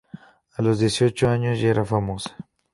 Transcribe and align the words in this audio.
A 0.55 0.63
los 0.63 0.79
dieciocho 0.79 1.29
años 1.29 1.61
ya 1.61 1.69
era 1.69 1.85
famosa. 1.85 2.35